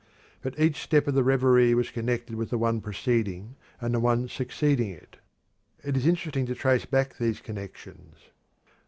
But 0.41 0.57
each 0.59 0.81
step 0.81 1.07
of 1.07 1.13
the 1.13 1.23
reverie 1.23 1.75
was 1.75 1.91
connected 1.91 2.33
with 2.35 2.49
the 2.49 2.57
one 2.57 2.81
preceding 2.81 3.55
and 3.79 3.93
the 3.93 3.99
one 3.99 4.27
succeeding 4.27 4.89
it. 4.89 5.17
It 5.83 5.95
is 5.95 6.07
interesting 6.07 6.47
to 6.47 6.55
trace 6.55 6.85
back 6.85 7.19
these 7.19 7.39
connections. 7.39 8.15